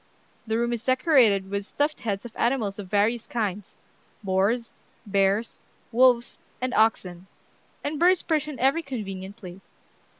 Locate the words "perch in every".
8.23-8.81